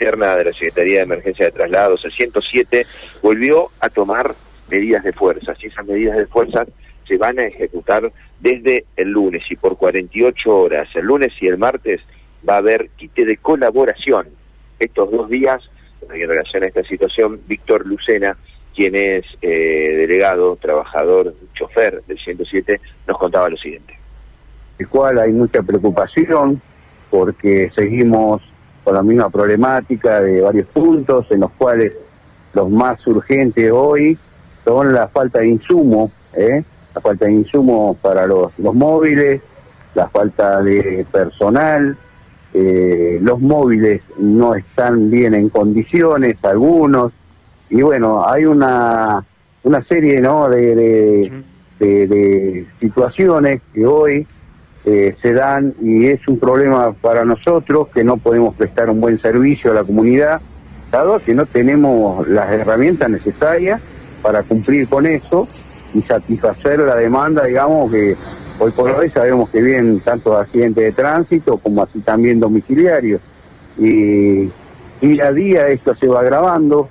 interna 0.00 0.36
de 0.36 0.44
la 0.44 0.52
Secretaría 0.52 0.98
de 0.98 1.02
Emergencia 1.02 1.46
de 1.46 1.52
Traslados, 1.52 2.04
el 2.06 2.12
107, 2.12 2.86
volvió 3.22 3.70
a 3.80 3.90
tomar 3.90 4.34
medidas 4.70 5.04
de 5.04 5.12
fuerza. 5.12 5.52
Y 5.60 5.66
esas 5.66 5.86
medidas 5.86 6.16
de 6.16 6.26
fuerza 6.26 6.64
se 7.06 7.18
van 7.18 7.38
a 7.38 7.42
ejecutar 7.42 8.10
desde 8.40 8.86
el 8.96 9.10
lunes 9.10 9.42
y 9.50 9.56
por 9.56 9.76
48 9.76 10.56
horas. 10.56 10.88
El 10.94 11.04
lunes 11.04 11.32
y 11.40 11.48
el 11.48 11.58
martes 11.58 12.00
va 12.48 12.54
a 12.54 12.58
haber 12.58 12.88
quite 12.96 13.26
de 13.26 13.36
colaboración. 13.36 14.28
Estos 14.78 15.10
dos 15.10 15.28
días, 15.28 15.60
en 16.10 16.28
relación 16.28 16.62
a 16.62 16.68
esta 16.68 16.82
situación, 16.84 17.40
Víctor 17.46 17.86
Lucena, 17.86 18.38
quien 18.74 18.94
es 18.94 19.26
eh, 19.42 19.96
delegado, 19.98 20.56
trabajador, 20.56 21.34
chofer 21.54 22.02
del 22.06 22.18
107, 22.18 22.80
nos 23.06 23.18
contaba 23.18 23.50
lo 23.50 23.58
siguiente. 23.58 23.98
El 24.78 24.88
cual 24.88 25.18
hay 25.18 25.32
mucha 25.32 25.62
preocupación 25.62 26.62
porque 27.10 27.70
seguimos 27.74 28.49
con 28.90 28.96
la 28.96 29.02
misma 29.04 29.30
problemática 29.30 30.20
de 30.20 30.40
varios 30.40 30.66
puntos 30.66 31.30
en 31.30 31.38
los 31.38 31.52
cuales 31.52 31.96
los 32.54 32.68
más 32.68 33.06
urgentes 33.06 33.70
hoy 33.72 34.18
son 34.64 34.92
la 34.92 35.06
falta 35.06 35.38
de 35.38 35.46
insumo, 35.46 36.10
¿eh? 36.34 36.64
la 36.92 37.00
falta 37.00 37.26
de 37.26 37.34
insumo 37.34 37.96
para 38.02 38.26
los, 38.26 38.58
los 38.58 38.74
móviles, 38.74 39.42
la 39.94 40.08
falta 40.08 40.60
de 40.60 41.06
personal, 41.08 41.96
eh, 42.52 43.20
los 43.22 43.40
móviles 43.40 44.02
no 44.18 44.56
están 44.56 45.08
bien 45.08 45.34
en 45.34 45.50
condiciones, 45.50 46.36
algunos, 46.42 47.12
y 47.68 47.82
bueno, 47.82 48.26
hay 48.28 48.44
una, 48.44 49.24
una 49.62 49.84
serie 49.84 50.20
¿no? 50.20 50.48
de, 50.48 50.74
de, 51.78 52.08
de, 52.08 52.66
situaciones 52.80 53.62
que 53.72 53.86
hoy 53.86 54.26
eh, 54.86 55.14
se 55.20 55.32
dan 55.34 55.74
y 55.82 56.06
es 56.06 56.26
un 56.26 56.38
problema 56.38 56.92
para 56.92 57.24
nosotros 57.24 57.88
que 57.88 58.02
no 58.02 58.16
podemos 58.16 58.54
prestar 58.54 58.88
un 58.88 59.00
buen 59.00 59.20
servicio 59.20 59.72
a 59.72 59.74
la 59.74 59.84
comunidad, 59.84 60.40
dado 60.90 61.18
que 61.20 61.34
no 61.34 61.44
tenemos 61.46 62.26
las 62.26 62.50
herramientas 62.50 63.10
necesarias 63.10 63.80
para 64.22 64.42
cumplir 64.42 64.88
con 64.88 65.06
eso 65.06 65.46
y 65.92 66.02
satisfacer 66.02 66.78
la 66.80 66.96
demanda, 66.96 67.44
digamos, 67.44 67.90
que 67.90 68.16
hoy 68.58 68.70
por 68.72 68.90
hoy 68.90 69.10
sabemos 69.10 69.50
que 69.50 69.60
vienen 69.60 70.00
tanto 70.00 70.36
accidentes 70.36 70.84
de 70.84 70.92
tránsito 70.92 71.58
como 71.58 71.82
así 71.82 72.00
también 72.00 72.40
domiciliarios. 72.40 73.20
Y 73.78 74.50
día 75.00 75.26
a 75.26 75.32
día 75.32 75.68
esto 75.68 75.94
se 75.94 76.06
va 76.06 76.20
agravando. 76.20 76.88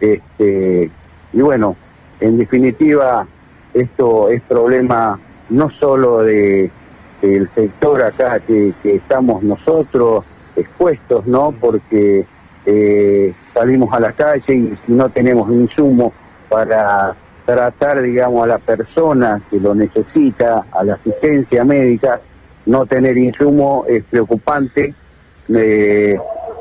Este, 0.00 0.90
y 1.32 1.40
bueno, 1.40 1.76
en 2.20 2.38
definitiva, 2.38 3.26
esto 3.74 4.28
es 4.28 4.42
problema 4.42 5.18
no 5.50 5.70
solo 5.70 6.22
de 6.22 6.70
del 7.20 7.48
sector 7.50 8.02
acá 8.02 8.40
que, 8.40 8.72
que, 8.82 8.96
estamos 8.96 9.42
nosotros 9.42 10.24
expuestos, 10.56 11.26
¿no? 11.26 11.52
Porque 11.52 12.24
eh, 12.66 13.34
salimos 13.52 13.92
a 13.92 14.00
la 14.00 14.12
calle 14.12 14.54
y 14.54 14.78
si 14.86 14.92
no 14.92 15.08
tenemos 15.08 15.50
insumo 15.50 16.12
para 16.48 17.14
tratar, 17.44 18.02
digamos, 18.02 18.44
a 18.44 18.46
la 18.46 18.58
persona 18.58 19.40
que 19.50 19.58
lo 19.58 19.74
necesita, 19.74 20.66
a 20.70 20.84
la 20.84 20.94
asistencia 20.94 21.64
médica, 21.64 22.20
no 22.66 22.84
tener 22.86 23.16
insumo 23.16 23.84
es 23.88 24.04
preocupante 24.04 24.94
eh, 25.48 26.18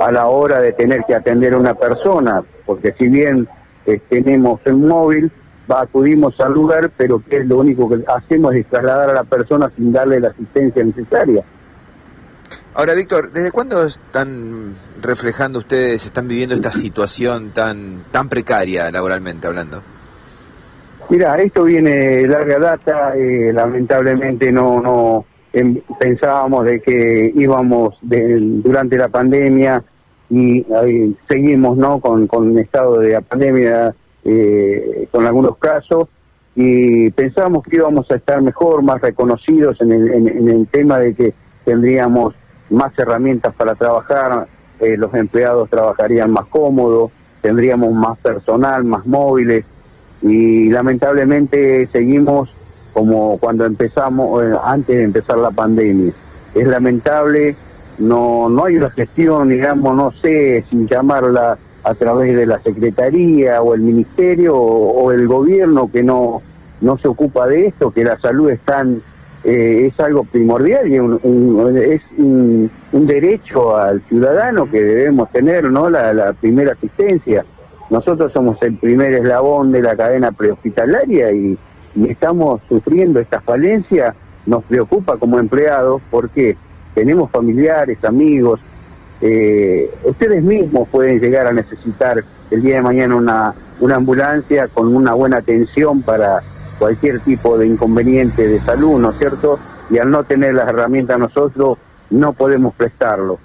a 0.00 0.10
la 0.10 0.28
hora 0.28 0.60
de 0.60 0.72
tener 0.72 1.04
que 1.04 1.14
atender 1.14 1.52
a 1.52 1.58
una 1.58 1.74
persona, 1.74 2.42
porque 2.64 2.92
si 2.92 3.08
bien 3.08 3.46
eh, 3.84 4.00
tenemos 4.08 4.60
el 4.64 4.76
móvil, 4.76 5.30
acudimos 5.76 6.38
al 6.40 6.52
lugar, 6.52 6.90
pero 6.96 7.22
que 7.22 7.38
es 7.38 7.46
lo 7.46 7.58
único 7.58 7.88
que 7.88 8.02
hacemos 8.08 8.54
es 8.54 8.66
trasladar 8.66 9.10
a 9.10 9.14
la 9.14 9.24
persona 9.24 9.70
sin 9.76 9.92
darle 9.92 10.20
la 10.20 10.28
asistencia 10.28 10.84
necesaria. 10.84 11.42
Ahora, 12.74 12.94
Víctor, 12.94 13.32
¿desde 13.32 13.50
cuándo 13.50 13.84
están 13.84 14.74
reflejando 15.02 15.58
ustedes, 15.58 16.06
están 16.06 16.28
viviendo 16.28 16.54
esta 16.54 16.70
situación 16.70 17.50
tan 17.50 18.04
tan 18.12 18.28
precaria 18.28 18.90
laboralmente 18.90 19.46
hablando? 19.46 19.82
Mira, 21.08 21.40
esto 21.42 21.64
viene 21.64 21.90
de 21.90 22.28
larga 22.28 22.58
data, 22.58 23.16
eh, 23.16 23.52
lamentablemente 23.52 24.52
no 24.52 24.80
no 24.80 25.24
em, 25.52 25.80
pensábamos 25.98 26.64
de 26.64 26.80
que 26.80 27.32
íbamos 27.34 27.98
de, 28.02 28.38
durante 28.38 28.96
la 28.96 29.08
pandemia 29.08 29.82
y 30.30 30.64
seguimos 31.28 31.76
no 31.76 31.98
con, 32.00 32.28
con 32.28 32.52
un 32.52 32.58
estado 32.60 33.00
de 33.00 33.20
pandemia 33.20 33.92
eh, 34.24 35.08
con 35.10 35.26
algunos 35.26 35.56
casos 35.58 36.08
y 36.54 37.10
pensábamos 37.10 37.64
que 37.64 37.76
íbamos 37.76 38.10
a 38.10 38.16
estar 38.16 38.42
mejor, 38.42 38.82
más 38.82 39.00
reconocidos 39.00 39.80
en 39.80 39.92
el, 39.92 40.10
en 40.10 40.48
el 40.48 40.68
tema 40.68 40.98
de 40.98 41.14
que 41.14 41.32
tendríamos 41.64 42.34
más 42.70 42.96
herramientas 42.98 43.54
para 43.54 43.74
trabajar, 43.74 44.46
eh, 44.80 44.96
los 44.96 45.12
empleados 45.14 45.68
trabajarían 45.68 46.30
más 46.30 46.46
cómodos, 46.46 47.10
tendríamos 47.42 47.92
más 47.92 48.18
personal, 48.18 48.84
más 48.84 49.06
móviles 49.06 49.64
y 50.22 50.68
lamentablemente 50.70 51.86
seguimos 51.86 52.50
como 52.92 53.38
cuando 53.38 53.64
empezamos, 53.64 54.44
eh, 54.44 54.54
antes 54.64 54.96
de 54.96 55.04
empezar 55.04 55.38
la 55.38 55.50
pandemia. 55.50 56.12
Es 56.54 56.66
lamentable, 56.66 57.54
no, 57.98 58.48
no 58.48 58.64
hay 58.64 58.76
una 58.76 58.90
gestión, 58.90 59.48
digamos, 59.48 59.96
no 59.96 60.10
sé 60.10 60.64
si 60.68 60.86
llamarla 60.86 61.58
a 61.84 61.94
través 61.94 62.36
de 62.36 62.46
la 62.46 62.58
Secretaría 62.58 63.62
o 63.62 63.74
el 63.74 63.80
Ministerio 63.80 64.56
o, 64.56 65.12
el 65.12 65.26
gobierno 65.26 65.90
que 65.90 66.02
no, 66.02 66.42
no 66.80 66.98
se 66.98 67.08
ocupa 67.08 67.46
de 67.46 67.66
esto, 67.66 67.90
que 67.90 68.04
la 68.04 68.18
salud 68.18 68.50
es 68.50 68.60
eh, 69.42 69.86
es 69.86 69.98
algo 69.98 70.24
primordial 70.24 70.86
y 70.86 70.98
un, 70.98 71.78
es 71.78 72.02
un, 72.18 72.70
derecho 73.06 73.74
al 73.74 74.02
ciudadano 74.02 74.70
que 74.70 74.82
debemos 74.82 75.30
tener, 75.30 75.70
¿no? 75.70 75.88
La, 75.88 76.34
primera 76.34 76.72
asistencia. 76.72 77.44
Nosotros 77.88 78.32
somos 78.32 78.62
el 78.62 78.76
primer 78.76 79.14
eslabón 79.14 79.72
de 79.72 79.80
la 79.82 79.96
cadena 79.96 80.32
prehospitalaria 80.32 81.32
y, 81.32 81.58
estamos 82.06 82.62
sufriendo 82.68 83.18
esta 83.18 83.40
falencia. 83.40 84.14
Nos 84.46 84.62
preocupa 84.64 85.16
como 85.16 85.38
empleados 85.38 86.00
porque 86.10 86.56
tenemos 86.94 87.30
familiares, 87.30 88.04
amigos. 88.04 88.60
Eh, 89.22 89.88
ustedes 90.04 90.42
mismos 90.42 90.88
pueden 90.88 91.20
llegar 91.20 91.46
a 91.46 91.52
necesitar 91.52 92.22
el 92.50 92.62
día 92.62 92.76
de 92.76 92.82
mañana 92.82 93.16
una, 93.16 93.54
una 93.80 93.96
ambulancia 93.96 94.68
con 94.68 94.94
una 94.94 95.14
buena 95.14 95.38
atención 95.38 96.02
para 96.02 96.40
cualquier 96.78 97.20
tipo 97.20 97.58
de 97.58 97.66
inconveniente 97.66 98.46
de 98.46 98.58
salud, 98.58 98.98
¿no 98.98 99.10
es 99.10 99.18
cierto? 99.18 99.58
Y 99.90 99.98
al 99.98 100.10
no 100.10 100.24
tener 100.24 100.54
las 100.54 100.68
herramientas 100.68 101.18
nosotros, 101.18 101.78
no 102.10 102.32
podemos 102.32 102.74
prestarlo. 102.74 103.38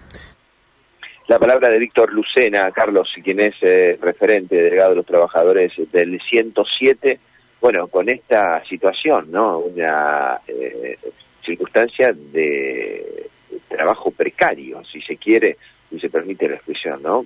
La 1.28 1.40
palabra 1.40 1.70
de 1.70 1.80
Víctor 1.80 2.14
Lucena, 2.14 2.72
Carlos, 2.72 3.10
quien 3.24 3.40
es 3.40 3.56
eh, 3.62 3.98
referente, 4.00 4.56
delegado 4.56 4.92
de 4.92 4.98
los 4.98 5.06
trabajadores 5.06 5.72
del 5.92 6.22
107, 6.22 7.20
bueno, 7.60 7.88
con 7.88 8.08
esta 8.10 8.64
situación, 8.66 9.32
¿no? 9.32 9.58
Una 9.58 10.40
eh, 10.48 10.98
circunstancia 11.44 12.14
de 12.14 13.28
trabajo 13.68 14.12
precario, 14.12 14.84
si 14.86 15.02
se 15.02 15.18
quiere, 15.18 15.58
si 15.90 16.00
se 16.00 16.10
permite 16.10 16.48
la 16.48 16.56
expresión, 16.56 17.02
¿no? 17.04 17.26